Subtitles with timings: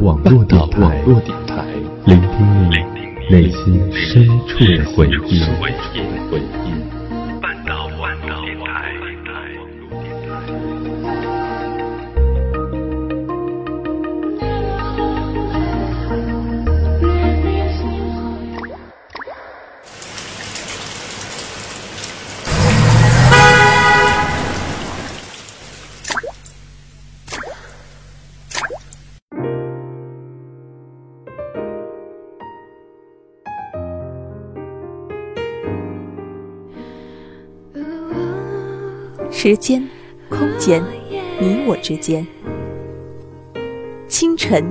[0.00, 1.02] 网络电台，
[2.06, 2.76] 聆听你
[3.30, 5.42] 内心深处的回忆。
[39.42, 39.82] 时间、
[40.28, 40.84] 空间，
[41.38, 42.26] 你我之间。
[44.06, 44.62] 清晨、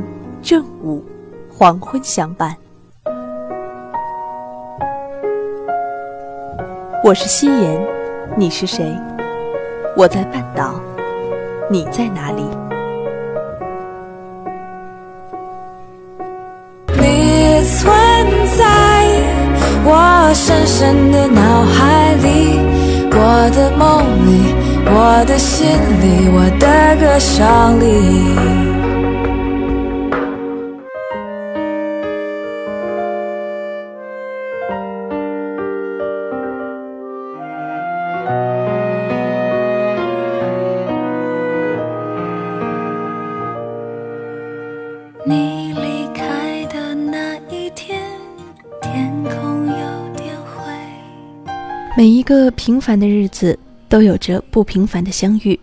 [0.44, 1.04] 正午、
[1.50, 2.56] 黄昏相伴。
[7.04, 7.82] 我是夕颜，
[8.38, 8.96] 你是谁？
[9.98, 10.80] 我在半岛，
[11.68, 12.44] 你在哪里？
[16.90, 17.92] 你存
[18.56, 19.04] 在
[19.84, 22.70] 我深深的脑海里。
[23.22, 24.39] 我的梦里，
[24.92, 25.68] 我的心
[26.02, 27.86] 里，我的歌声里。
[51.98, 55.60] 每一个平凡的日子都有着不平凡的相遇。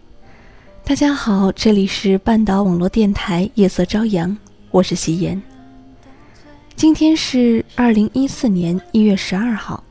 [0.82, 4.36] 大家好，这里是半岛网络电台夜色朝阳，
[4.72, 5.40] 我是夕颜。
[6.74, 9.82] 今天是二零一四年一月十二号，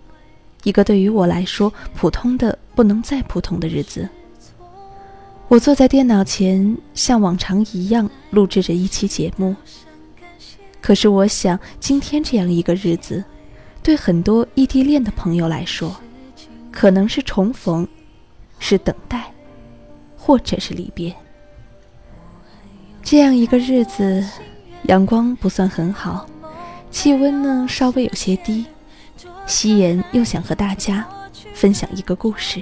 [0.63, 4.07] 一个对于我来说普通的不能再普通的日子。
[5.47, 9.55] 我坐在电脑前，像往常一样录制着一期节目。
[10.81, 13.23] 可是我想，今天这样一个日子，
[13.81, 15.95] 对很多异地恋的朋友来说，
[16.69, 17.87] 可能是重逢，
[18.67, 19.31] 是等待，
[20.17, 21.15] 或者是离别。
[23.03, 24.27] 这样一个日子，
[24.85, 26.25] 阳光不算很好，
[26.89, 28.65] 气温呢稍微有些低。
[29.45, 31.07] 夕颜又想和大家
[31.53, 32.59] 分享一个故事。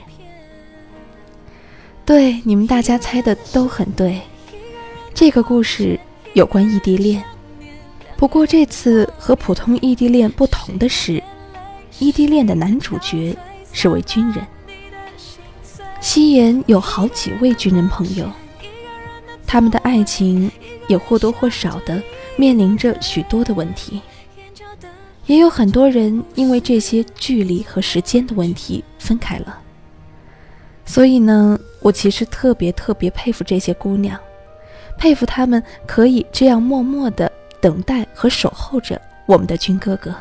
[2.05, 4.19] 对，你们大家猜的都很对，
[5.13, 5.97] 这个故事
[6.33, 7.23] 有关异地恋。
[8.17, 11.23] 不过这次和普通异地恋不同的是，
[11.99, 13.33] 异地恋的男主角。
[13.75, 14.45] 是位军人，
[16.03, 18.29] 夕颜有好几位军人朋友，
[19.47, 20.51] 他们的爱情
[20.89, 22.03] 也或多或少的
[22.35, 24.01] 面临着许多的问题，
[25.27, 29.61] 也有很多人因为这些距离和时间的问题分开了。
[30.85, 34.19] 所以呢，我其实特别特别佩服这些姑娘，
[34.97, 37.31] 佩服她们可以这样默默的
[37.61, 40.13] 等待和守候着我们的军哥哥。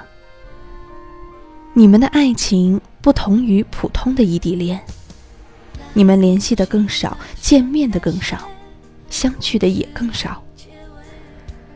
[1.72, 2.80] 你们的爱情。
[3.02, 4.80] 不同于普通的异地恋，
[5.92, 8.48] 你们联系的更少，见面的更少，
[9.10, 10.42] 相聚的也更少。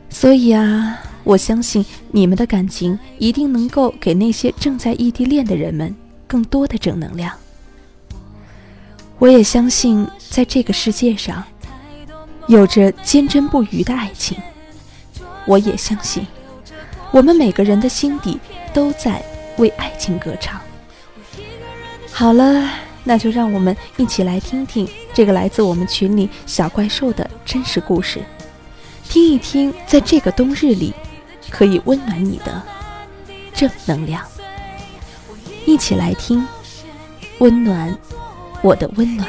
[0.08, 5.94] 所以啊，我相信你们的感情一定能够给那些正在异地恋的人们
[6.26, 7.32] 更多的正能量。
[9.18, 11.44] 我也相信，在这个世界上，
[12.48, 14.38] 有着坚贞不渝的爱情。
[15.46, 16.26] 我也相信，
[17.10, 18.38] 我们每个人的心底
[18.72, 19.22] 都在
[19.58, 20.60] 为爱情歌唱。
[22.10, 22.68] 好了，
[23.08, 28.20] 那就让我们一起来听听这个来自我们群里小怪兽的真实故事，
[29.08, 30.92] 听一听在这个冬日里
[31.48, 32.60] 可以温暖你的
[33.54, 34.20] 正能量。
[35.64, 36.44] 一起来听，
[37.38, 37.96] 温暖
[38.60, 39.28] 我的温暖。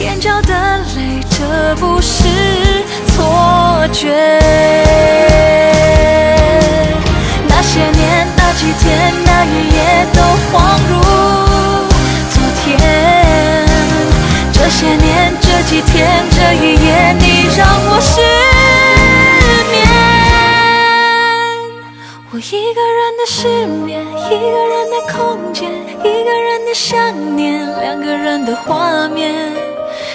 [0.00, 2.24] 眼角的泪，这不是
[3.06, 4.40] 错觉。
[8.60, 10.20] 几天，那一夜，都
[10.52, 10.92] 恍如
[12.28, 12.68] 昨天。
[14.52, 18.20] 这些年，这几天，这一夜，你让我失
[19.72, 19.74] 眠。
[22.30, 25.66] 我一个人的失眠，一个人的空间，
[26.00, 26.94] 一个人的想
[27.34, 29.32] 念，两个人的画面。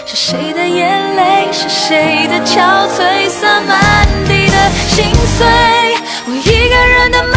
[0.06, 1.48] 是谁的眼泪？
[1.52, 3.28] 是谁的憔悴？
[3.28, 5.04] 洒满地的心
[5.36, 5.48] 碎。
[6.28, 7.35] 我一个人的冒险，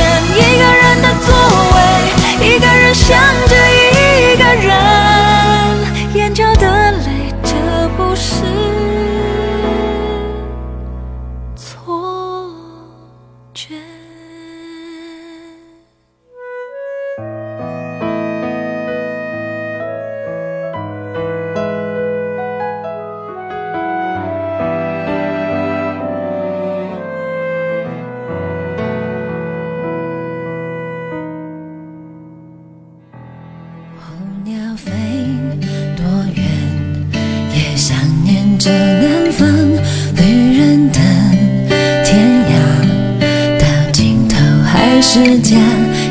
[0.00, 1.34] 一个人的座
[1.74, 1.76] 位，
[2.46, 3.18] 一个人想
[3.48, 3.54] 着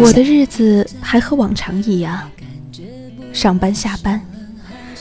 [0.02, 2.30] 我的日子还和往常一样，
[3.34, 4.20] 上班下班，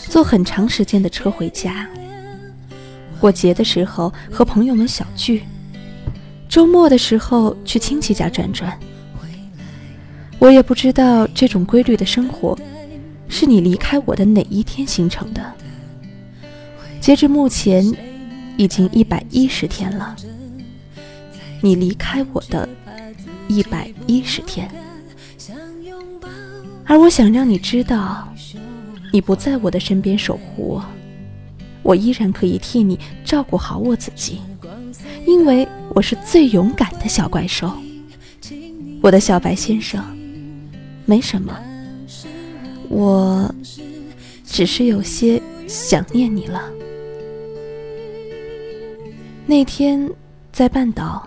[0.09, 1.89] 坐很长时间的车回家。
[3.21, 5.45] 过节的时候和朋友们小聚，
[6.49, 8.77] 周末的时候去亲戚家转转。
[10.41, 12.59] 我也不知道这种规律的生活，
[13.29, 15.53] 是你离开我的哪一天形成的。
[17.01, 17.85] 截至目前，
[18.56, 20.17] 已经一百一十天了。
[21.61, 22.69] 你离开我的
[23.49, 24.71] 一百一十天，
[26.88, 28.26] 而我想让你知道，
[29.12, 30.85] 你不在我的身边守护我。
[31.82, 34.40] 我依然可以替你照顾好我自己，
[35.26, 37.70] 因为我是最勇敢的小怪兽。
[39.02, 40.02] 我的小白先生，
[41.05, 41.56] 没什么，
[42.88, 43.55] 我
[44.44, 46.62] 只是有些想念你了。
[49.46, 50.11] 那天
[50.52, 51.26] 在半岛，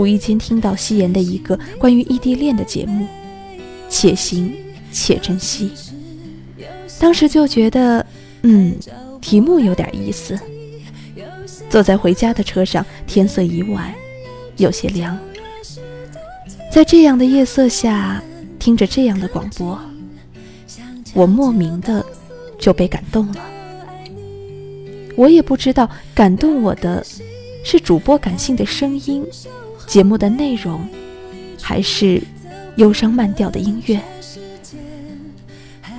[0.00, 3.06] 无意间听到夕颜的一个关于异地恋的节目，
[3.88, 4.54] 且行
[4.92, 5.72] 且珍惜。
[6.98, 8.04] 当时就觉得，
[8.42, 8.76] 嗯。
[9.20, 10.38] 题目有点意思。
[11.68, 13.92] 坐在回家的车上，天色已晚，
[14.56, 15.18] 有些凉。
[16.70, 18.22] 在这样的夜色下，
[18.60, 19.78] 听着这样的广播，
[21.12, 22.02] 我莫名的
[22.60, 23.44] 就被感动了。
[25.16, 27.04] 我也不知道感动我的
[27.64, 29.26] 是主播感性的声音、
[29.84, 30.88] 节目的内容，
[31.60, 32.22] 还是
[32.78, 34.00] 忧伤慢调的音乐。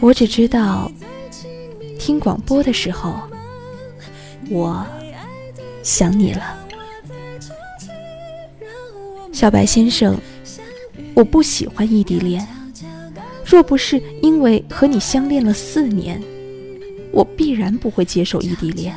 [0.02, 0.92] 我只知道。
[2.00, 3.20] 听广播的时候，
[4.50, 4.84] 我
[5.84, 6.58] 想你了，
[9.34, 10.18] 小白先生。
[11.14, 12.48] 我不喜欢异地恋，
[13.46, 16.20] 若不是因为和你相恋了四年，
[17.12, 18.96] 我必然不会接受异地恋。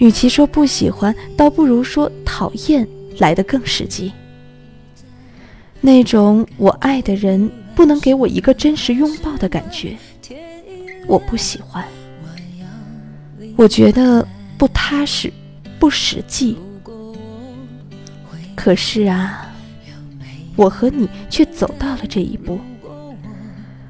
[0.00, 2.86] 与其说不喜欢，倒不如说讨厌
[3.18, 4.12] 来得更实际。
[5.80, 9.96] 那种我爱的人不能给我一个真实拥抱的感觉。
[11.06, 11.84] 我不喜欢，
[13.56, 14.26] 我觉得
[14.58, 15.32] 不踏实，
[15.78, 16.56] 不实际。
[18.54, 19.50] 可是啊，
[20.54, 22.60] 我和你却走到了这一步。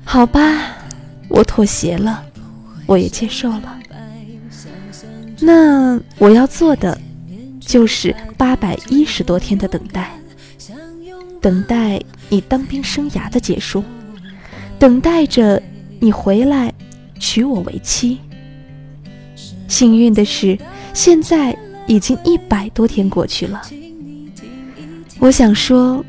[0.04, 0.76] 好吧，
[1.28, 2.24] 我妥协了，
[2.86, 3.76] 我也接受了。
[5.40, 6.96] 那我要做的，
[7.58, 10.10] 就是八百一十多天的等待，
[11.40, 13.82] 等待你当兵生涯的结束，
[14.78, 15.62] 等待着
[15.98, 16.72] 你回来。
[17.18, 18.18] 娶我为妻。
[19.68, 20.58] 幸运的是，
[20.94, 21.54] 现在
[21.86, 23.60] 已经一百多天过去了。
[25.18, 26.02] 我想说，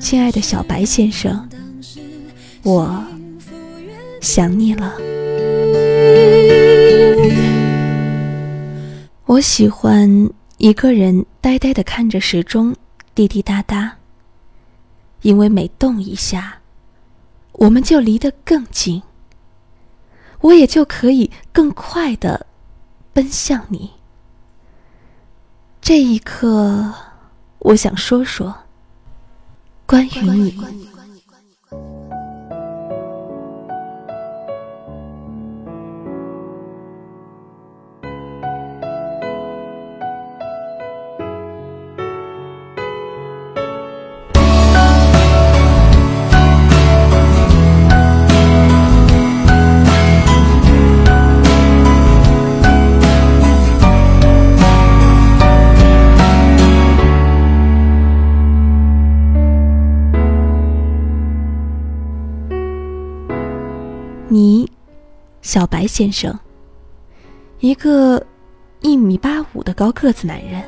[0.00, 1.48] 亲爱的小白先生，
[2.64, 3.00] 我
[4.20, 4.92] 想你了。
[9.24, 12.74] 我喜欢一个人呆呆的看着时钟
[13.14, 13.94] 滴滴答答，
[15.22, 16.58] 因为每动一下，
[17.52, 19.02] 我们就离得更近。
[20.40, 22.46] 我也就可以更快的
[23.12, 23.90] 奔向你。
[25.80, 26.94] 这一刻，
[27.58, 28.54] 我想说说
[29.86, 30.60] 关于你。
[65.48, 66.38] 小白先生，
[67.60, 68.22] 一个
[68.82, 70.62] 一米八五的高个子男人。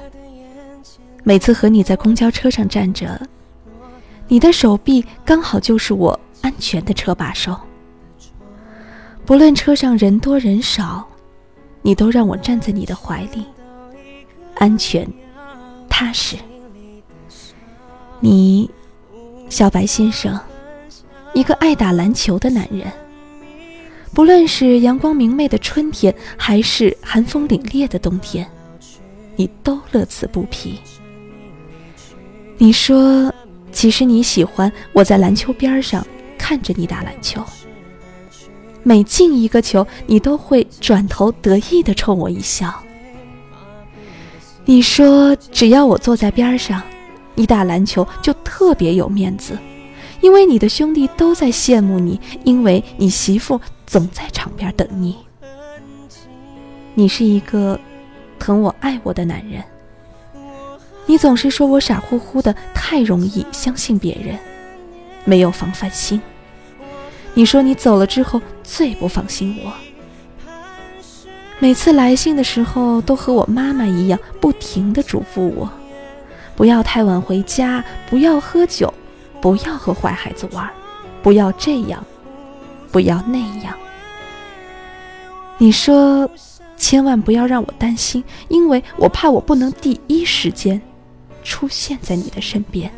[1.22, 3.20] 每次和你在公交车上站着，
[4.26, 7.54] 你的手臂刚好就是我安全的车把手。
[9.26, 11.06] 不论车上人多人少，
[11.82, 13.44] 你都让我站在你的怀里，
[14.54, 15.06] 安全、
[15.90, 16.38] 踏实。
[18.18, 18.70] 你，
[19.50, 20.40] 小白先生，
[21.34, 22.90] 一个爱打篮球的男人。
[24.12, 28.46] 不论是阳光明媚的春天，还是寒风凛冽的冬天，
[29.36, 30.78] 你都乐此不疲。
[32.58, 33.32] 你说，
[33.72, 36.04] 其实你喜欢我在篮球边上
[36.36, 37.42] 看着你打篮球。
[38.82, 42.74] 每进一个球，你都会转头得意地冲我一笑。
[44.64, 46.82] 你说，只要我坐在边上，
[47.36, 49.56] 你打篮球就特别有面子，
[50.20, 53.58] 因为你的兄弟都在羡慕你，因为你媳妇。
[53.90, 55.16] 总在场边等你。
[56.94, 57.76] 你是一个
[58.38, 59.60] 疼我爱我的男人。
[61.06, 64.38] 你总是说我傻乎乎的，太容易相信别人，
[65.24, 66.22] 没有防范心。
[67.34, 69.72] 你说你走了之后最不放心我。
[71.58, 75.68] 每次来信的时候，都和我妈妈一样，不停的嘱咐我，
[76.54, 78.94] 不要太晚回家，不要喝酒，
[79.40, 80.70] 不要和坏孩子玩，
[81.24, 82.04] 不要这样，
[82.90, 83.76] 不要那样。
[85.58, 86.30] 你说，
[86.76, 90.80] 千万不要让我担心，因为我怕我不能第一时间
[91.44, 92.90] 出现在你的身边。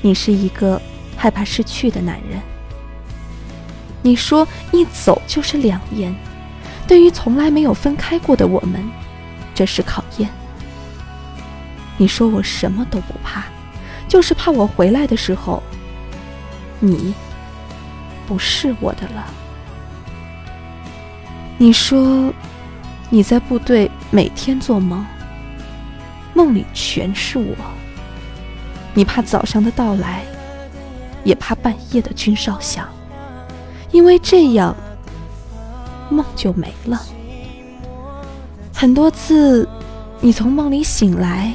[0.00, 0.80] 你是一个
[1.16, 2.40] 害怕失去的男人。
[4.02, 6.14] 你说一走就是两年，
[6.86, 8.82] 对于从来没有分开过的我们，
[9.54, 10.30] 这是考验。
[11.98, 13.44] 你说我什么都不怕，
[14.08, 15.62] 就是怕我回来的时候，
[16.80, 17.14] 你
[18.26, 19.24] 不是我的了。
[21.56, 22.32] 你说
[23.10, 25.04] 你在部队每天做梦，
[26.34, 27.54] 梦里全是我。
[28.94, 30.24] 你怕早上的到来，
[31.22, 32.88] 也怕半夜的军哨响。
[33.92, 34.74] 因为这样，
[36.08, 37.00] 梦就没了。
[38.72, 39.68] 很多次，
[40.20, 41.52] 你从梦里醒来，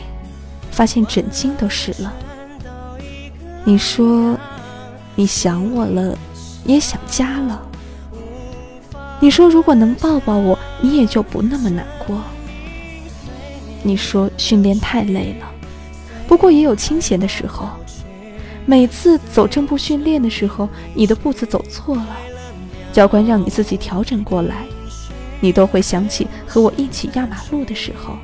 [0.70, 2.13] 发现枕巾都湿了。
[3.63, 4.38] 你说
[5.15, 6.17] 你想我了，
[6.65, 7.62] 也想家了。
[9.22, 12.22] 你说如果能抱抱我，你也就不那么难过。
[13.81, 15.48] 你说训练太累了，
[16.27, 17.69] 不过也有清闲的时候。
[18.65, 22.17] 每次走正步训练的时候，你的步子走错了，
[22.91, 24.65] 教官让你自己调整过来，
[25.39, 28.15] 你都会想起和我一起压马路的时候。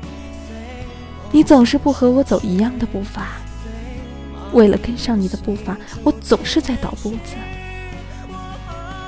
[1.30, 3.40] 你总是不和我走一样的步伐，
[4.52, 7.36] 为了跟上你的步伐，我总是在倒步子。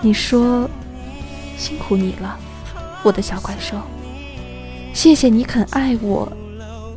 [0.01, 0.69] 你说
[1.57, 2.39] 辛苦你了，
[3.03, 3.77] 我的小怪兽，
[4.93, 6.31] 谢谢你肯爱我，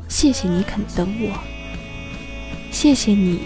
[0.07, 1.37] 谢谢你肯等我，
[2.71, 3.41] 谢谢你。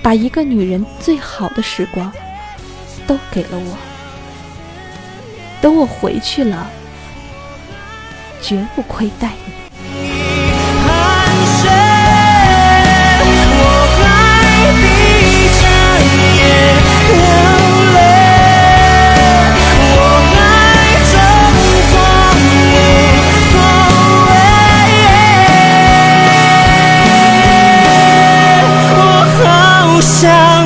[0.00, 2.10] 把一个女人最好的时光
[3.06, 3.76] 都给了我，
[5.60, 6.70] 等我回去了，
[8.40, 9.57] 绝不亏待你。
[30.20, 30.57] 자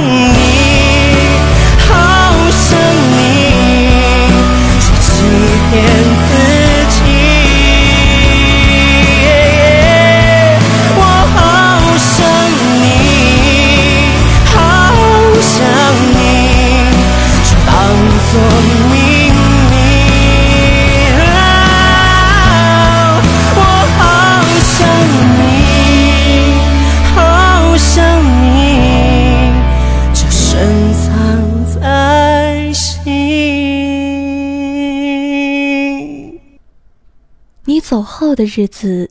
[37.65, 39.11] 你走后的日子，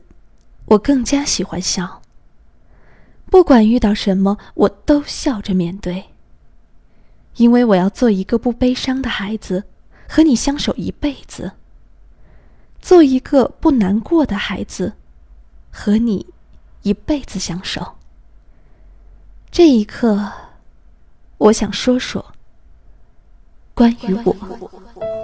[0.66, 2.02] 我更加喜欢笑。
[3.30, 6.04] 不管遇到什么，我都笑着面对。
[7.36, 9.64] 因为我要做一个不悲伤的孩子，
[10.06, 11.52] 和你相守一辈子。
[12.78, 14.92] 做一个不难过的孩子，
[15.70, 16.26] 和你
[16.82, 17.94] 一辈子相守。
[19.50, 20.30] 这一刻，
[21.38, 22.34] 我想说说
[23.72, 25.21] 关于我。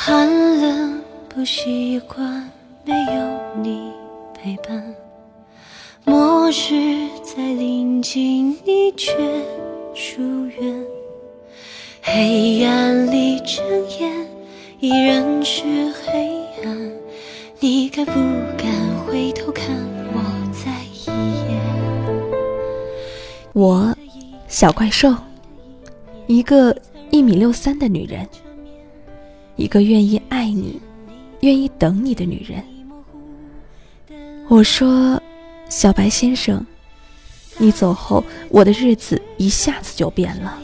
[0.00, 0.28] 寒
[0.60, 2.48] 冷不习惯
[2.84, 3.90] 没有你
[4.32, 4.94] 陪伴，
[6.04, 9.12] 末日在临近你却
[9.96, 10.86] 疏远，
[12.00, 13.66] 黑暗里睁
[13.98, 14.24] 眼
[14.78, 15.64] 依然是
[16.06, 16.92] 黑暗，
[17.58, 18.12] 你敢不
[18.56, 18.70] 敢
[19.04, 19.66] 回头看
[20.14, 21.06] 我再一
[21.50, 21.60] 眼？
[23.52, 23.92] 我，
[24.46, 25.12] 小怪兽，
[26.28, 26.74] 一个
[27.10, 28.24] 一米六三的女人。
[29.58, 30.80] 一个愿意爱你、
[31.40, 32.64] 愿意等你的女人。
[34.48, 35.20] 我说
[35.68, 36.64] ：“小白先生，
[37.58, 40.58] 你走后，我的日子一下子就变了。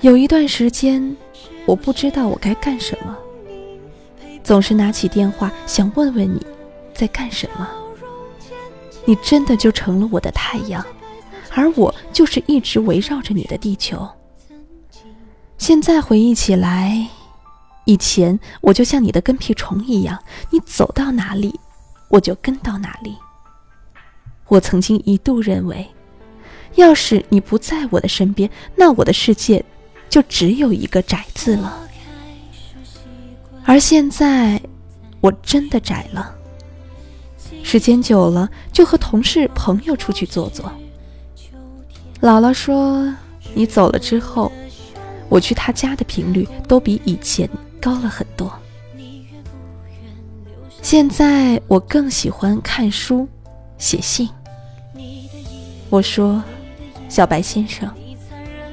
[0.00, 1.16] 有一段时间，
[1.66, 3.16] 我不知道我该干什么，
[4.42, 6.44] 总是拿起电话想问问你
[6.92, 7.66] 在干什么。
[9.04, 10.84] 你真的就成了我的太阳，
[11.52, 14.04] 而我就是一直围绕着你的地球。
[15.58, 17.06] 现在回忆起来。”
[17.86, 21.58] 以前我就像你的跟屁虫一样，你走到哪里，
[22.08, 23.16] 我就跟到哪里。
[24.48, 25.88] 我曾经一度认为，
[26.74, 29.64] 要是你不在我的身边，那我的世界
[30.10, 31.88] 就只有一个窄字了。
[33.64, 34.60] 而现在，
[35.20, 36.34] 我真的窄了。
[37.62, 40.70] 时间久了，就和同事、朋友出去坐坐。
[42.20, 43.12] 姥姥说
[43.54, 44.50] ：“你走了之后，
[45.28, 47.48] 我去他家的频率都比以前
[47.86, 48.52] 高了很多。
[50.82, 53.28] 现在我更喜欢看书、
[53.78, 54.28] 写信。”
[55.88, 56.42] 我说
[57.08, 57.88] ：“小白先生，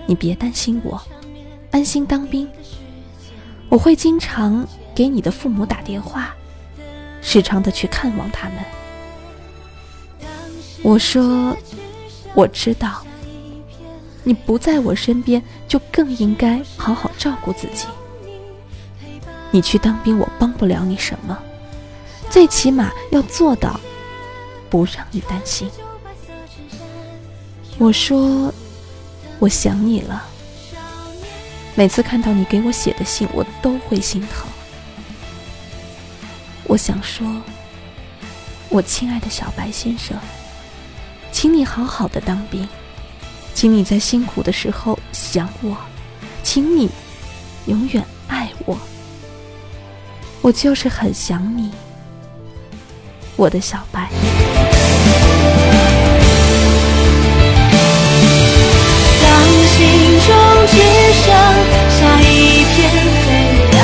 [0.07, 0.99] 你别担心我，
[1.69, 2.49] 安心当兵。
[3.69, 6.35] 我会经常给你的父母打电话，
[7.21, 8.57] 时常的去看望他们。”
[10.81, 11.55] 我说
[12.33, 13.05] ：“我知道。”
[14.25, 17.85] 你不在我身边，就更应该好好照顾自己。
[19.53, 21.37] 你去当兵，我帮不了你什么，
[22.27, 23.79] 最起码要做到
[24.67, 25.69] 不让你担心。
[27.77, 28.51] 我说，
[29.37, 30.25] 我想你了。
[31.75, 34.47] 每次看到你给我写的信，我都会心疼。
[36.63, 37.27] 我想说，
[38.69, 40.17] 我亲爱的小白先生，
[41.31, 42.67] 请你好好的当兵。
[43.53, 45.77] 请你在辛苦的时候想我，
[46.41, 46.89] 请你
[47.67, 48.75] 永远爱我。
[50.43, 51.71] 我就是很想你，
[53.37, 54.09] 我的小白。
[59.21, 59.23] 当
[59.69, 60.35] 心中
[60.67, 60.75] 只
[61.23, 61.31] 剩
[61.97, 62.75] 下一片
[63.23, 63.27] 黑
[63.71, 63.79] 暗，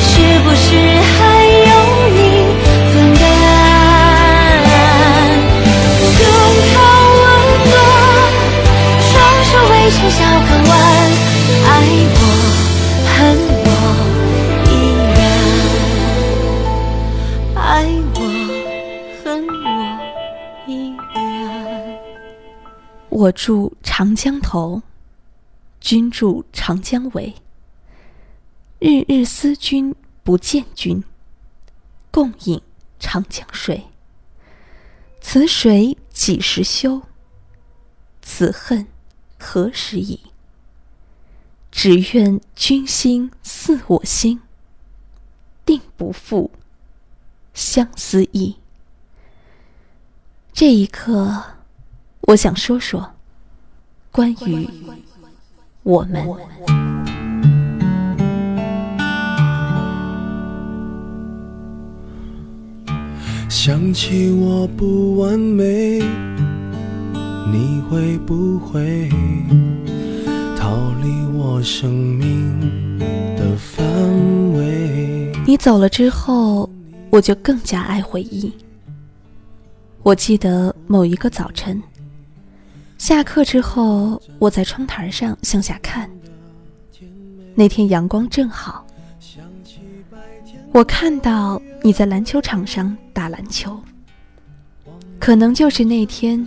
[0.00, 0.08] 是
[0.40, 0.68] 不是
[23.16, 24.82] 我住长江头，
[25.80, 27.34] 君住长江尾。
[28.78, 31.02] 日日思君不见君，
[32.10, 32.60] 共饮
[32.98, 33.86] 长江水。
[35.22, 37.00] 此水几时休？
[38.20, 38.86] 此恨
[39.38, 40.20] 何时已？
[41.72, 44.42] 只愿君心似我心，
[45.64, 46.50] 定不负
[47.54, 48.56] 相思意。
[50.52, 51.55] 这一刻，
[52.26, 53.08] 我想说说
[54.10, 54.68] 关于
[55.84, 56.26] 我们。
[63.48, 66.00] 想起我不完美，
[67.52, 69.08] 你会不会
[70.56, 72.98] 逃离我生命
[73.36, 73.84] 的范
[74.52, 75.32] 围？
[75.46, 76.68] 你走了之后，
[77.10, 78.52] 我就更加爱回忆。
[80.02, 81.82] 我记得某一个早晨，
[82.98, 86.10] 下课之后，我在窗台上向下看，
[87.54, 88.84] 那天阳光正好，
[90.72, 93.78] 我看到你在篮球场上打篮球。
[95.18, 96.46] 可能就是那天，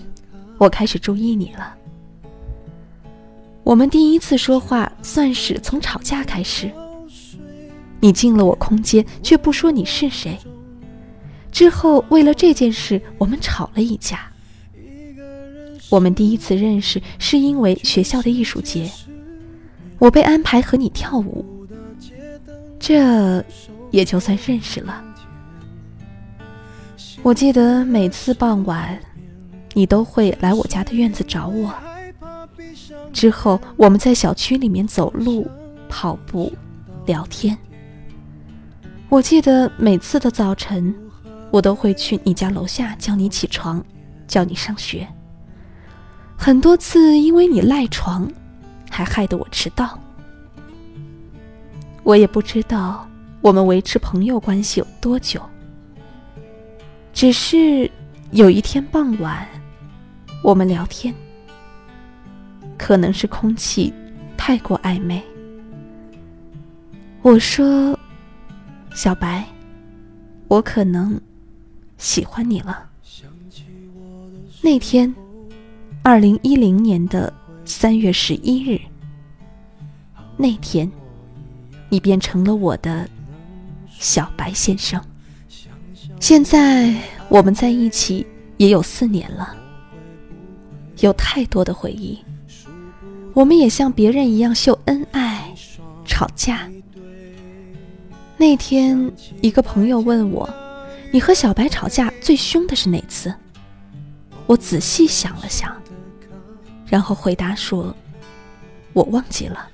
[0.57, 1.75] 我开始注意你了。
[3.63, 6.71] 我们第一次说话，算是从吵架开始。
[7.99, 10.38] 你进了我空间，却不说你是谁。
[11.51, 14.31] 之后为了这件事，我们吵了一架。
[15.89, 18.89] 我们第一次认识是因为学校的艺术节，
[19.97, 21.43] 我被安排和你跳舞，
[22.80, 23.43] 这
[23.91, 25.04] 也就算认识了。
[27.23, 28.97] 我记得每次傍晚，
[29.73, 31.73] 你都会来我家的院子找我。
[33.12, 35.49] 之后我们在小区里面走路、
[35.89, 36.52] 跑步、
[37.06, 37.58] 聊天。
[39.10, 40.93] 我记得每次的早晨，
[41.49, 43.84] 我都会去你家楼下叫你起床，
[44.28, 45.08] 叫你上学。
[46.41, 48.25] 很多次因为你赖床，
[48.89, 49.99] 还害得我迟到。
[52.04, 53.06] 我也不知道
[53.41, 55.41] 我们维持朋友关系有多久。
[57.12, 57.91] 只是
[58.32, 59.45] 有一天傍晚，
[60.41, 61.13] 我们聊天，
[62.78, 63.93] 可能是空气
[64.38, 65.21] 太过暧昧。
[67.21, 67.99] 我说
[68.95, 69.45] ：“小白，
[70.47, 71.19] 我可能
[71.97, 72.88] 喜欢你了。”
[74.63, 75.13] 那天，
[76.10, 77.32] 二零一零年的
[77.65, 78.82] 三月十一日，
[80.38, 80.91] 那天，
[81.88, 83.08] 你变成了我的
[84.00, 85.00] 小白先生。
[86.19, 86.95] 现在
[87.28, 88.26] 我们在一起
[88.58, 89.56] 也有四年了，
[91.02, 92.17] 有太多的回忆。
[93.36, 95.54] 我们也像别人一样秀恩爱、
[96.06, 96.67] 吵架。
[98.36, 99.12] 那天，
[99.43, 100.50] 一个朋友问我
[101.13, 103.32] ：“你和小白吵架最凶的是哪次？”
[104.48, 105.80] 我仔细想了想，
[106.89, 107.95] 然后回答说
[108.93, 109.69] ：“我忘记了，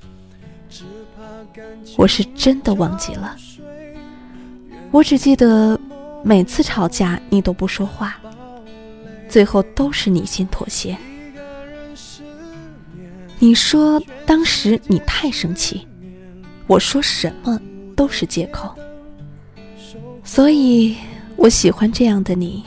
[1.95, 3.38] 我是真的忘记了。
[4.91, 5.80] 我只记得
[6.23, 8.19] 每次吵架你都不说话，
[9.30, 10.97] 最后都是你先妥协。
[13.39, 15.88] 你说当时你太生气，
[16.67, 17.58] 我说什么
[17.95, 18.75] 都是借口，
[20.23, 20.97] 所以
[21.38, 22.63] 我喜欢这样的你。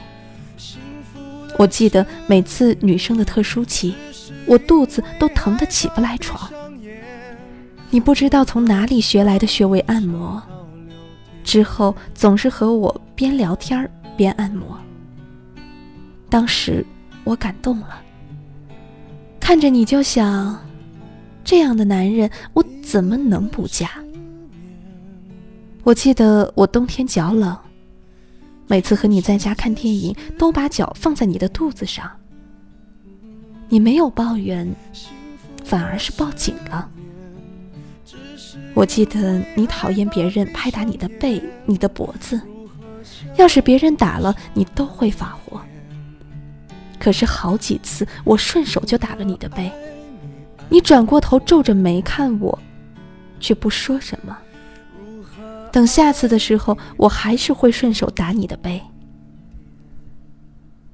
[1.58, 3.94] 我记得每次女生的特殊期。”
[4.48, 6.50] 我肚子都疼得起不来床。
[7.90, 10.42] 你不知道从哪里学来的穴位按摩，
[11.44, 14.78] 之后总是和我边聊天边按摩。
[16.28, 16.84] 当时
[17.24, 18.00] 我感动了，
[19.40, 20.58] 看着你就想，
[21.44, 23.90] 这样的男人我怎么能不嫁？
[25.84, 27.56] 我记得我冬天脚冷，
[28.66, 32.10] 每次和你在家看电影，都把脚放在你的肚子上。
[33.68, 34.66] 你没有抱怨，
[35.64, 36.88] 反而是抱紧了。
[38.74, 42.40] 我记得你讨厌别人拍打你的背、你的脖子，
[43.36, 45.60] 要是别人打了你都会发火。
[46.98, 49.70] 可是好几次我顺手就打了你的背，
[50.68, 52.58] 你转过头皱着眉看我，
[53.38, 54.36] 却不说什么。
[55.70, 58.80] 等下次的时候，我还是会顺手打你的背。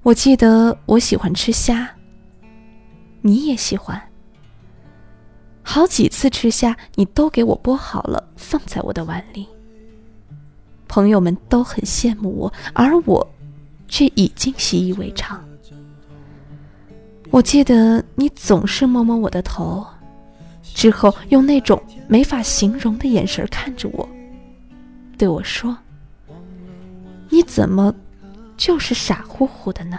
[0.02, 1.93] 我记得我喜欢吃虾。
[3.26, 3.98] 你也喜欢。
[5.62, 9.48] 好几次吃虾，你都给我剥好了，放在我的碗里。
[10.86, 13.26] 朋友们都很羡慕我，而我
[13.88, 15.42] 却已经习以为常。
[17.30, 19.86] 我记得你总是摸摸我的头，
[20.62, 24.06] 之后用那种没法形容的眼神看着我，
[25.16, 25.74] 对我说
[27.30, 27.92] ：“你怎么
[28.58, 29.98] 就是傻乎乎的呢？”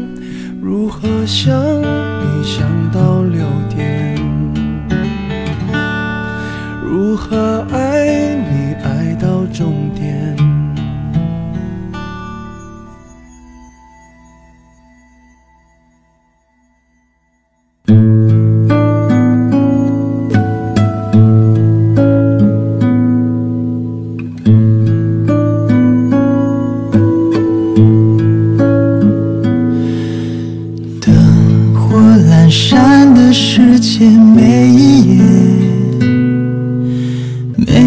[0.71, 4.15] 如何想你想到六点？
[6.81, 7.65] 如何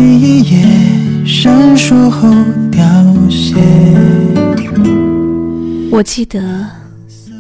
[0.05, 2.29] 一夜闪烁后
[2.71, 2.83] 凋
[3.31, 3.55] 谢
[5.91, 6.69] 我记得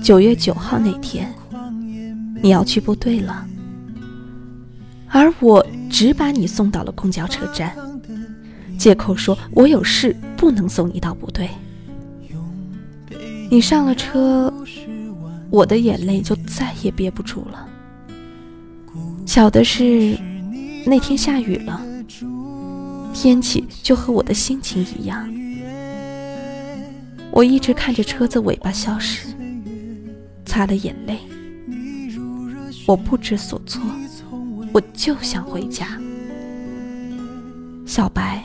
[0.02, 1.32] 九月九号那天，
[2.42, 3.46] 你要去部队了，
[5.08, 7.72] 而我只把你送到了公交车站，
[8.78, 11.48] 借口说我有事不能送你到部队。
[13.50, 14.52] 你上了车，
[15.50, 17.68] 我的眼泪就再也憋不住了。
[19.26, 20.18] 巧的是，
[20.86, 21.80] 那天下雨了，
[23.14, 25.32] 天气就和我的心情一样。
[27.30, 29.28] 我一直看着车子尾巴消失，
[30.44, 31.20] 擦了眼泪。
[32.86, 33.80] 我不知所措，
[34.72, 35.98] 我就想回家。
[37.86, 38.42] 小白，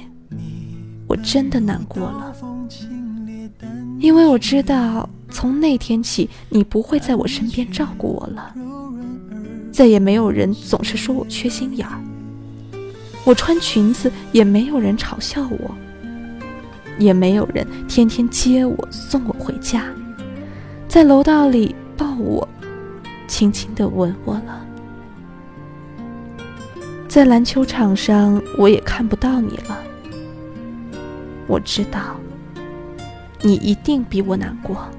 [1.08, 2.36] 我真的难过了，
[4.00, 8.54] 因为我知道从那天起，你不会在我身边照顾我了，
[9.72, 12.00] 再也没有人总是说我缺心眼儿。
[13.30, 15.78] 我穿裙子，也没有人嘲笑我。
[16.98, 19.86] 也没有人天天接我送我回家，
[20.88, 22.50] 在楼道里抱我，
[23.28, 24.65] 轻轻地吻我了。
[27.08, 29.80] 在篮球场上，我也看不到你了。
[31.46, 32.20] 我知道，
[33.44, 34.89] 你一定比我难过，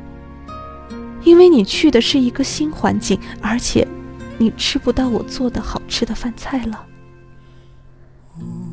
[1.24, 3.84] 因为你去的是一个新环境，而且
[4.38, 6.86] 你吃不到我做的好吃的饭菜了。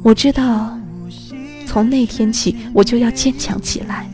[0.08, 0.74] 我知道。
[1.65, 4.10] 从那天起，我就要坚强起来，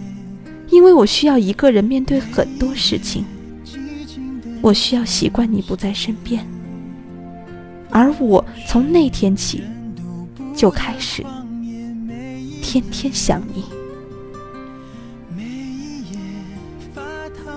[0.72, 3.24] 因为我需要一个人面对很多事情。
[4.60, 6.44] 我需要习惯你不在身边，
[7.92, 9.62] 而我从那天起
[10.56, 11.24] 就开始
[12.60, 13.64] 天天想你，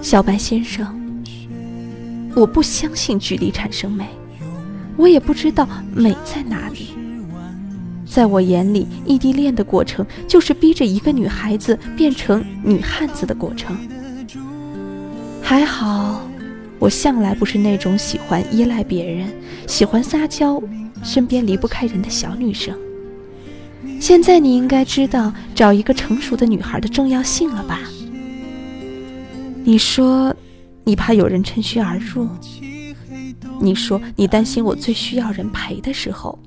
[0.02, 0.94] 小白先生。
[2.34, 4.06] 我不相信距离产生美，
[4.98, 6.88] 我也不知道美在哪里。
[8.06, 13.76] 在我眼里，异地恋的过程就是逼着一个女孩子变成女汉子的过程。
[15.42, 16.26] 还好，
[16.78, 19.28] 我向来不是那种喜欢依赖别人、
[19.66, 20.62] 喜欢撒娇、
[21.02, 22.74] 身边离不开人的小女生。
[24.00, 27.80] 现在你应该知道找一个成熟的女孩的重要性了吧？
[29.64, 30.34] 你说，
[30.84, 32.28] 你怕有人趁虚而入。
[33.60, 36.38] 你说，你担心我最需要人陪的时候，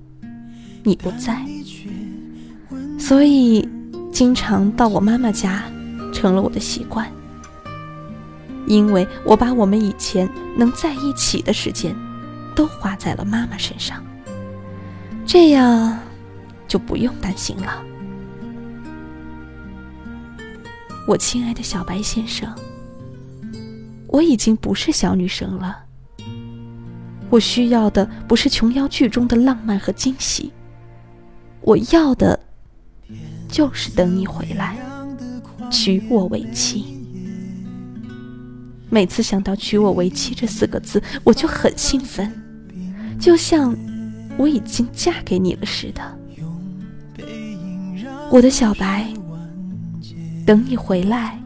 [0.89, 1.45] 你不在。
[2.97, 3.69] 所以，
[4.11, 5.63] 经常到我妈妈家，
[6.11, 7.09] 成了我的习惯。
[8.65, 11.95] 因为我把我们以前能在一起的时间，
[12.55, 14.03] 都花在了妈妈身上。
[15.25, 15.97] 这样。
[16.67, 17.83] 就不用担心了，
[21.07, 22.47] 我亲爱的小白先生，
[24.05, 25.79] 我已经不是小女生了。
[27.31, 30.53] 我需要的不是琼瑶剧中的浪漫和惊喜，
[31.61, 32.39] 我要的
[33.47, 34.75] 就是等你回来，
[35.69, 36.97] 娶我为妻。
[38.89, 42.31] 每次想到“娶我为妻”这四个字，我就很兴奋，
[43.19, 43.75] 就像
[44.37, 46.01] 我已经嫁给你了似的。
[48.31, 49.07] 我的小白，
[50.45, 51.39] 等你回来，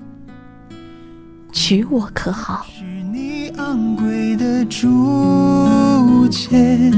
[1.51, 2.65] 娶我可好？
[3.57, 6.91] 昂贵的竹签，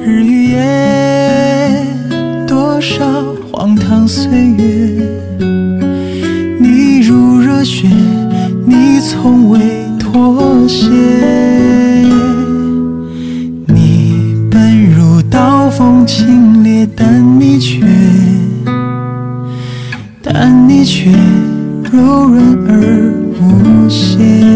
[0.00, 1.94] 日与夜，
[2.64, 3.04] 多少
[3.52, 4.64] 荒唐岁月。
[6.58, 7.86] 你如热血，
[8.64, 9.60] 你从未
[9.98, 10.88] 妥协。
[13.66, 17.84] 你本如刀锋清冽，但你却。
[20.22, 21.10] 但你却
[21.92, 24.53] 柔软而无邪。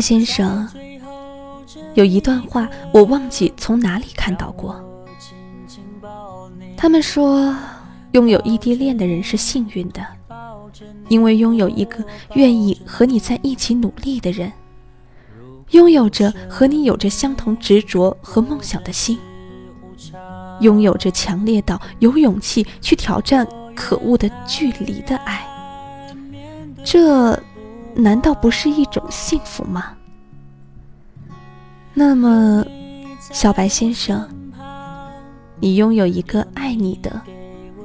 [0.00, 0.68] 先生，
[1.94, 4.82] 有一段话我忘记从哪里看到过。
[6.76, 7.54] 他们说，
[8.12, 10.06] 拥有异地恋的人是幸运的，
[11.08, 14.52] 因为拥有一个愿意和你在一起努力的人，
[15.70, 19.18] 拥有着和你有着相同执着和梦想的心。
[20.60, 25.46] 拥有着强烈到有勇气去挑战可恶的距离的爱，
[26.84, 27.40] 这
[28.00, 29.96] 难道不是一种幸福吗？
[31.92, 32.64] 那么，
[33.18, 34.28] 小白先生，
[35.58, 37.20] 你拥有一个爱你的、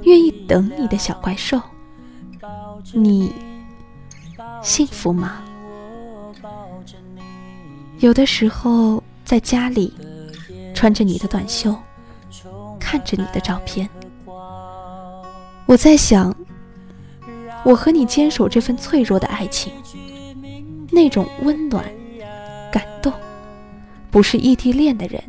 [0.04, 1.60] 愿意等你的小怪兽，
[2.94, 3.34] 你
[4.62, 5.42] 幸福吗？
[7.98, 9.92] 有的时候在家里
[10.76, 11.76] 穿着你的短袖。
[12.80, 13.90] 看着你的照片，
[15.66, 16.36] 我在想，
[17.64, 19.74] 我和你坚守这份脆弱的爱情，
[20.94, 21.84] 那种温暖、
[22.72, 23.12] 感动，
[24.12, 25.22] 不是异地恋的人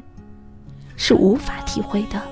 [0.97, 2.23] 是无法体会的。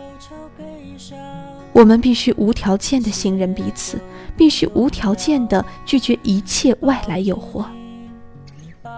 [1.72, 3.98] 我们必须无条件的信任彼此，
[4.36, 7.64] 必须无条件的拒绝一切外来诱惑。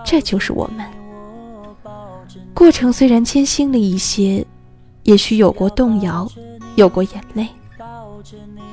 [0.05, 0.85] 这就是我们。
[2.53, 4.45] 过程虽然艰辛了一些。
[5.05, 6.27] 也许有过动摇，
[6.77, 7.47] 有过眼泪，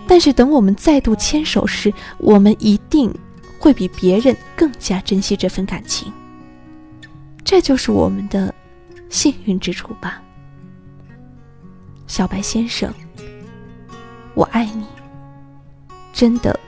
[0.08, 3.14] 但是等我们再度牵手时，我们一定
[3.62, 6.12] 会比别人更加珍惜这份感情。
[7.44, 8.52] 这就是我们的
[9.08, 10.20] 幸运之处吧，
[12.08, 12.92] 小白先生，
[14.34, 14.84] 我爱你，
[16.12, 16.60] 真的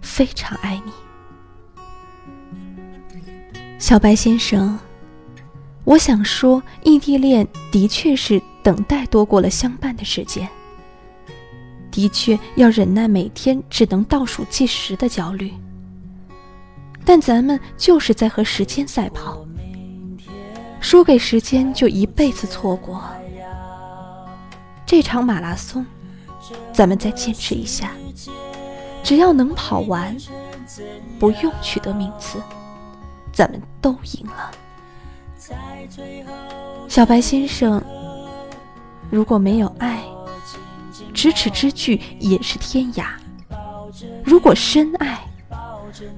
[0.00, 0.92] 非常爱你，
[3.78, 4.78] 小白先生。
[5.84, 10.48] 我想说，异地恋的确是等待多过了相伴的时间，
[11.90, 15.52] 的确要忍耐每天只能倒数计时的焦虑。
[17.12, 19.44] 但咱们就是在和时间赛跑，
[20.78, 23.02] 输给时间就一辈子错过。
[24.86, 25.84] 这场马拉松，
[26.72, 27.90] 咱们再坚持一下，
[29.02, 30.16] 只要能跑完，
[31.18, 32.40] 不用取得名次，
[33.32, 34.52] 咱们都赢了。
[36.86, 37.82] 小白先生，
[39.10, 40.00] 如果没有爱，
[41.12, 43.04] 咫尺之距也是天涯；
[44.22, 45.18] 如果深爱，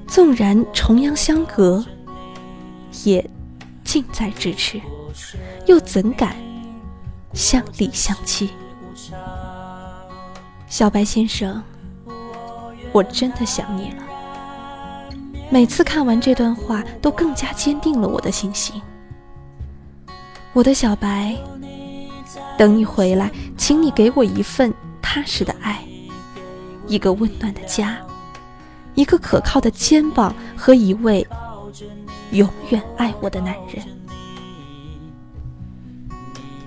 [0.06, 1.84] 纵然重阳相隔，
[3.04, 3.28] 也
[3.84, 4.80] 近在咫尺，
[5.66, 6.36] 又怎敢
[7.32, 8.50] 相离相弃？
[10.68, 11.62] 小白先生，
[12.92, 14.02] 我真的想你了。
[15.50, 18.80] 每次看完这段话，都更加坚定了我的信心。
[20.54, 21.36] 我的小白，
[22.56, 25.84] 等你回来，请你给我一份踏实的爱，
[26.86, 27.98] 一个温暖的家，
[28.94, 31.26] 一个可靠的肩膀和一位
[32.32, 33.84] 永远爱我的男人。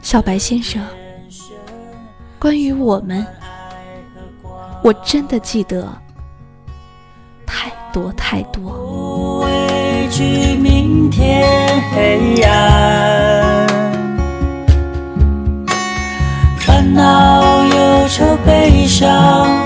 [0.02, 0.84] 小白先生，
[2.38, 3.26] 关于我们，
[4.84, 5.88] 我真的记得
[7.46, 8.72] 太多太多。
[8.72, 13.68] 不畏惧明天黑暗，
[16.60, 19.66] 烦恼、忧愁、悲伤，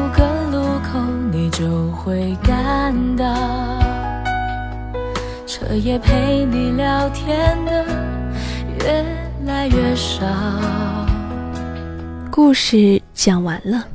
[1.51, 3.25] 就会感到，
[5.45, 7.85] 彻夜陪你聊天的
[8.79, 9.05] 越
[9.45, 10.25] 来越少。
[12.31, 13.85] 故事讲完了，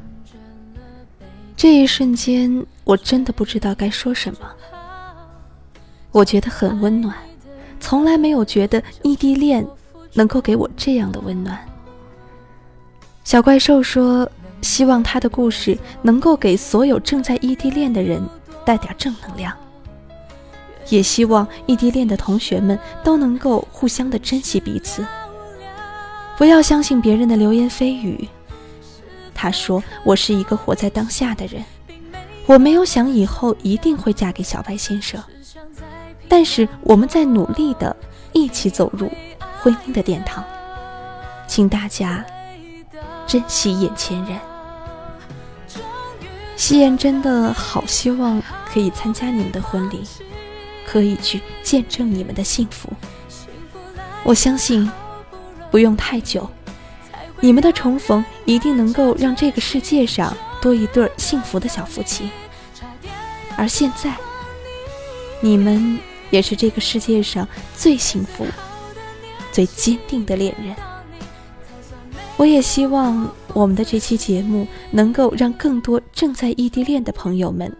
[1.56, 4.40] 这一瞬间，我真的不知道该说什么。
[6.12, 7.16] 我觉得很温暖，
[7.80, 9.66] 从来没有觉得异地恋
[10.12, 11.58] 能够给我这样的温暖。
[13.24, 14.30] 小怪兽说。
[14.66, 18.20] 希望他的故事能够给所有正在异地恋的人
[18.64, 19.56] 带点正能量，
[20.88, 25.06] 也希望异地恋的同学们都能够互相的珍惜彼此，
[26.36, 28.28] 不要相信别人的流言蜚语。
[29.32, 31.62] 他说：“我是一个活在当下的人，
[32.46, 35.22] 我没有想以后一定会嫁给小白先生，
[36.26, 37.94] 但是我们在努力的
[38.32, 39.08] 一起走入
[39.60, 40.42] 婚姻的殿堂，
[41.46, 42.24] 请大家。”
[43.28, 44.38] 珍惜眼前人，
[46.56, 50.02] 夕颜真的好希望可以参加你们的婚礼，
[50.86, 52.90] 可以去见证你们的幸福。
[54.24, 54.90] 我相信，
[55.70, 56.48] 不用太久，
[57.40, 62.30] 你们的重逢一定能够让这个世界上多一对幸福的小夫妻。
[63.56, 64.16] 而现在，
[65.40, 65.98] 你们
[66.30, 68.46] 也是这个世界上最幸福、
[69.52, 70.74] 最坚定的恋人。
[72.38, 77.74] 我也希望我们的这期节目能够让更多正在异地恋的朋友们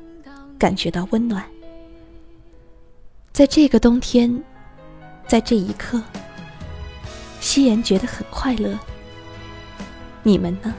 [0.59, 1.45] 感觉到温暖。
[3.33, 4.43] 在这个冬天，
[5.29, 6.03] 在这一刻，
[7.39, 8.79] 夕颜觉得很快乐。
[10.23, 10.75] 你们呢？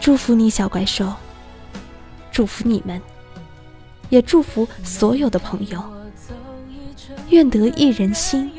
[0.00, 1.12] 祝福你，小怪兽。
[2.32, 3.00] 祝福你们，
[4.10, 5.80] 也祝福所有的朋友。
[7.30, 8.50] 愿得一人心。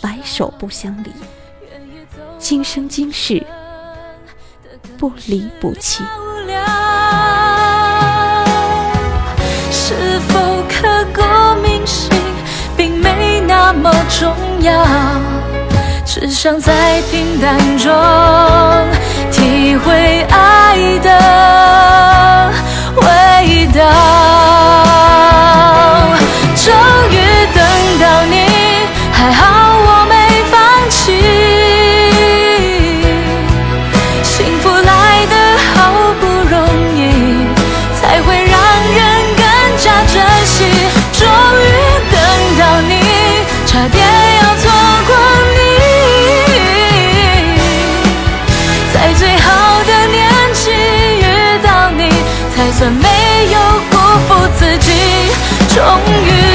[0.00, 1.10] 白首不相离，
[2.46, 3.42] 今生今世
[4.98, 6.04] 不离不弃。
[9.72, 9.94] 是
[10.28, 10.38] 否
[10.68, 11.22] 刻骨
[11.62, 12.10] 铭心，
[12.76, 14.30] 并没那么重
[14.60, 14.86] 要，
[16.04, 17.90] 只想在平淡中
[19.32, 22.52] 体会爱的
[23.00, 24.83] 味道。
[55.74, 56.53] 终于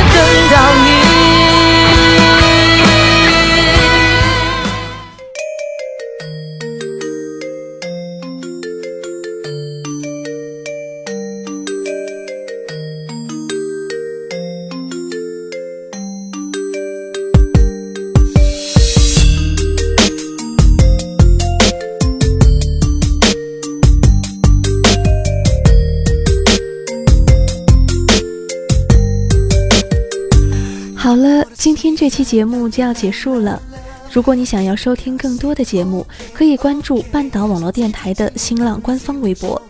[32.00, 33.62] 这期节目就要结束了。
[34.10, 39.62] 如果你想要收听更多的节目，可以关注半岛网络电台的新浪官方微博。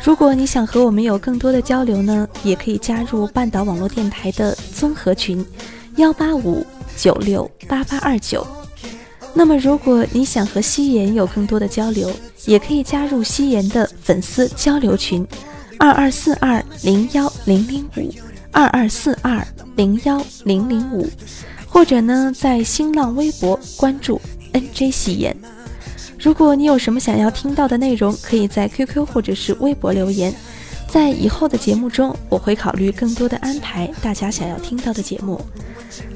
[0.00, 5.44] 如果你想和我们有更多的交流呢，也可以加入半岛网络电台的综合群，
[5.96, 6.64] 幺八五
[6.96, 8.46] 九六八八二九。
[9.34, 12.12] 那么，如果你想和夕颜有更多的交流，
[12.44, 15.26] 也可以加入夕颜的粉丝交流群，
[15.80, 18.14] 二二四二零幺零零五
[18.52, 19.44] 二二四二。
[19.76, 21.06] 零幺零零五，
[21.76, 24.18] 或者呢，在新浪微博关注
[24.54, 25.36] NJ 戏言。
[26.18, 30.34] 如果你有什么想要听到的内容，可以在 QQ 或者是微博留言，
[30.88, 35.38] 在以后的节目中，我会考虑更多的安排大家想要听到的节目。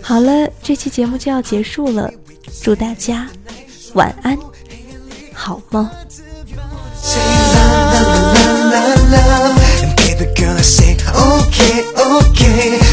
[0.01, 2.11] 好了，这期节目就要结束了，
[2.63, 3.29] 祝大家
[3.93, 4.39] 晚安，
[5.35, 5.87] 好梦。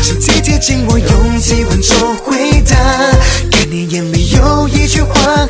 [0.03, 2.36] 身体贴近我，用体温做回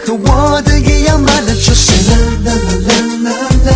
[0.06, 1.32] 和我的一样吗？
[1.46, 2.54] 那就是 la la
[2.88, 3.32] la la
[3.66, 3.74] la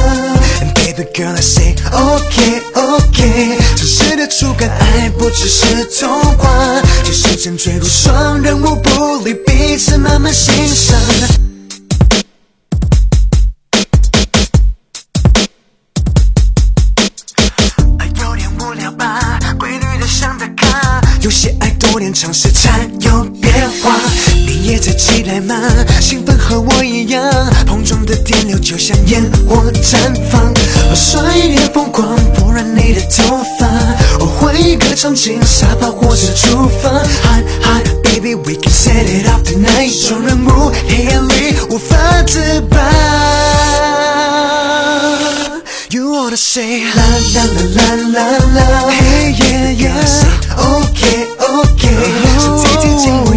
[0.61, 3.57] And baby girl I say OK OK。
[3.75, 10.99] 真实的触感，爱不只是童话，就时针坠入双人舞，不离彼此，慢慢欣赏。
[22.13, 23.97] 尝试才有变化，
[24.71, 25.53] 也在期待吗？
[25.99, 27.21] 兴奋和我一样，
[27.67, 30.53] 碰撞的电流就像烟火绽放。
[30.95, 33.67] 帅一点疯狂，拨乱你的头发。
[34.17, 36.89] 我换一个场景，沙发或者厨房。
[37.03, 39.91] Hi hi baby we can set it off tonight。
[39.91, 42.79] 双人舞，黑暗里无法自拔。
[45.89, 47.03] You wanna say la
[47.33, 48.23] la la la la
[48.55, 51.27] la Hey yeah yeah OK
[53.01, 53.27] 近我，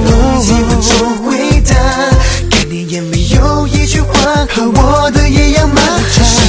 [4.02, 6.43] 和我的一样漫长